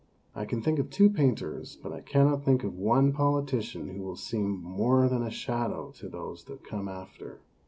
[0.33, 4.15] I can think of two painters, but I cannot think of one politician who will
[4.15, 7.41] seem more than a shadow to those that come after.